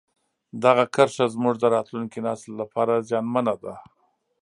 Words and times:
دغه 0.63 0.83
کرښه 0.95 1.25
زموږ 1.33 1.55
د 1.59 1.65
راتلونکي 1.75 2.19
نسل 2.27 2.51
لپاره 2.61 3.03
زیانمنه 3.09 3.53
ده. 3.63 3.73